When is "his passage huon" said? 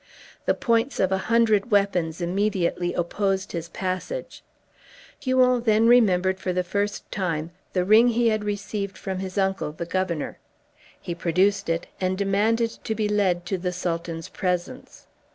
3.51-5.61